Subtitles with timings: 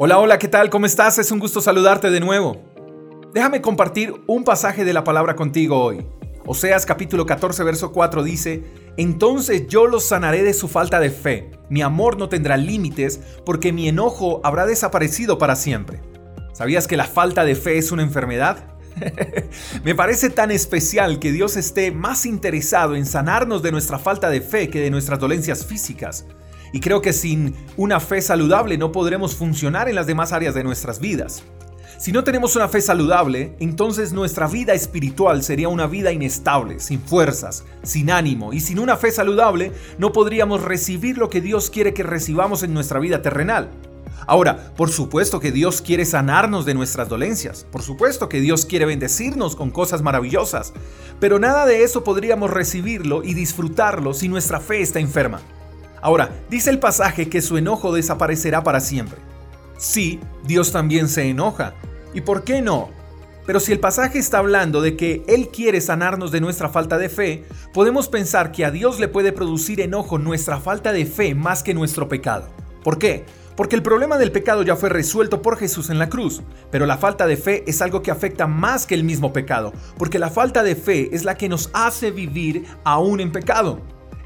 [0.00, 0.70] Hola, hola, ¿qué tal?
[0.70, 1.18] ¿Cómo estás?
[1.18, 2.62] Es un gusto saludarte de nuevo.
[3.34, 6.06] Déjame compartir un pasaje de la palabra contigo hoy.
[6.46, 8.62] Oseas capítulo 14, verso 4 dice,
[8.96, 11.50] Entonces yo los sanaré de su falta de fe.
[11.68, 16.00] Mi amor no tendrá límites porque mi enojo habrá desaparecido para siempre.
[16.52, 18.66] ¿Sabías que la falta de fe es una enfermedad?
[19.82, 24.42] Me parece tan especial que Dios esté más interesado en sanarnos de nuestra falta de
[24.42, 26.24] fe que de nuestras dolencias físicas.
[26.72, 30.64] Y creo que sin una fe saludable no podremos funcionar en las demás áreas de
[30.64, 31.42] nuestras vidas.
[31.98, 37.00] Si no tenemos una fe saludable, entonces nuestra vida espiritual sería una vida inestable, sin
[37.00, 41.94] fuerzas, sin ánimo, y sin una fe saludable no podríamos recibir lo que Dios quiere
[41.94, 43.70] que recibamos en nuestra vida terrenal.
[44.28, 48.84] Ahora, por supuesto que Dios quiere sanarnos de nuestras dolencias, por supuesto que Dios quiere
[48.84, 50.74] bendecirnos con cosas maravillosas,
[51.18, 55.40] pero nada de eso podríamos recibirlo y disfrutarlo si nuestra fe está enferma.
[56.00, 59.18] Ahora, dice el pasaje que su enojo desaparecerá para siempre.
[59.78, 61.74] Sí, Dios también se enoja.
[62.14, 62.90] ¿Y por qué no?
[63.46, 67.08] Pero si el pasaje está hablando de que Él quiere sanarnos de nuestra falta de
[67.08, 71.62] fe, podemos pensar que a Dios le puede producir enojo nuestra falta de fe más
[71.62, 72.48] que nuestro pecado.
[72.84, 73.24] ¿Por qué?
[73.56, 76.98] Porque el problema del pecado ya fue resuelto por Jesús en la cruz, pero la
[76.98, 80.62] falta de fe es algo que afecta más que el mismo pecado, porque la falta
[80.62, 83.80] de fe es la que nos hace vivir aún en pecado.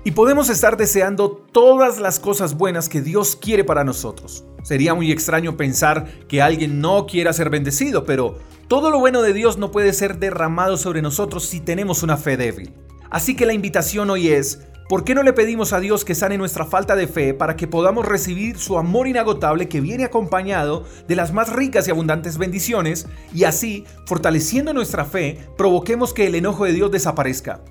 [0.04, 4.44] Y podemos estar deseando todas las cosas buenas que Dios quiere para nosotros.
[4.64, 8.36] Sería muy extraño pensar que alguien no quiera ser bendecido, pero
[8.66, 12.36] todo lo bueno de Dios no puede ser derramado sobre nosotros si tenemos una fe
[12.36, 12.74] débil.
[13.10, 16.36] Así que la invitación hoy es, ¿por qué no le pedimos a Dios que sane
[16.36, 21.14] nuestra falta de fe para que podamos recibir su amor inagotable que viene acompañado de
[21.14, 26.64] las más ricas y abundantes bendiciones y así, fortaleciendo nuestra fe, provoquemos que el enojo
[26.64, 27.62] de Dios desaparezca?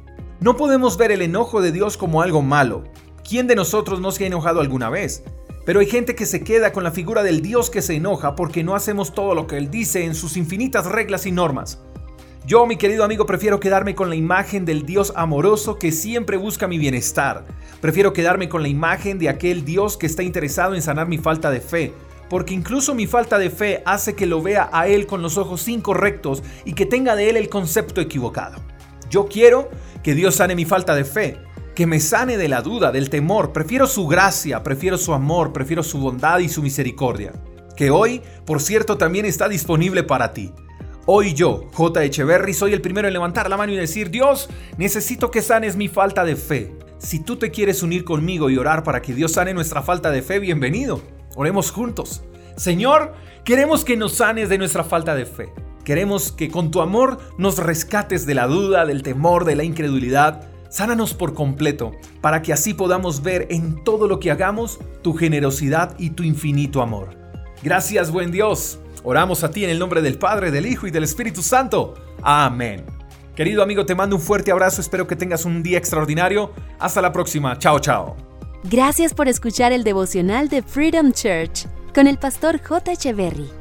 [0.42, 2.84] No podemos ver el enojo de Dios como algo malo.
[3.24, 5.24] ¿Quién de nosotros no se ha enojado alguna vez?
[5.68, 8.64] Pero hay gente que se queda con la figura del Dios que se enoja porque
[8.64, 11.84] no hacemos todo lo que Él dice en sus infinitas reglas y normas.
[12.44, 16.68] Yo, mi querido amigo, prefiero quedarme con la imagen del Dios amoroso que siempre busca
[16.68, 17.46] mi bienestar.
[17.80, 21.52] Prefiero quedarme con la imagen de aquel Dios que está interesado en sanar mi falta
[21.52, 21.94] de fe,
[22.32, 25.68] porque incluso mi falta de fe hace que lo vea a Él con los ojos
[25.68, 28.71] incorrectos y que tenga de Él el concepto equivocado.
[29.12, 29.70] Yo quiero
[30.04, 31.38] que Dios sane mi falta de fe,
[31.76, 33.52] que me sane de la duda, del temor.
[33.52, 37.34] Prefiero su gracia, prefiero su amor, prefiero su bondad y su misericordia.
[37.76, 40.54] Que hoy, por cierto, también está disponible para ti.
[41.06, 42.06] Hoy yo, J.
[42.06, 45.90] Echeverry, soy el primero en levantar la mano y decir, Dios, necesito que sanes mi
[45.90, 46.72] falta de fe.
[46.98, 50.22] Si tú te quieres unir conmigo y orar para que Dios sane nuestra falta de
[50.22, 51.02] fe, bienvenido.
[51.36, 52.24] Oremos juntos.
[52.56, 55.52] Señor, queremos que nos sanes de nuestra falta de fe.
[55.84, 60.50] Queremos que con tu amor nos rescates de la duda, del temor, de la incredulidad.
[60.70, 65.96] Sánanos por completo, para que así podamos ver en todo lo que hagamos tu generosidad
[65.98, 67.16] y tu infinito amor.
[67.64, 68.80] Gracias, buen Dios.
[69.04, 71.96] Oramos a ti en el nombre del Padre, del Hijo y del Espíritu Santo.
[72.22, 72.86] Amén.
[73.36, 76.52] Querido amigo, te mando un fuerte abrazo, espero que tengas un día extraordinario.
[76.80, 77.58] Hasta la próxima.
[77.58, 78.16] Chao, chao.
[78.64, 81.66] Gracias por escuchar el devocional de Freedom Church
[81.96, 82.92] con el pastor J.
[82.92, 83.61] Echeverry.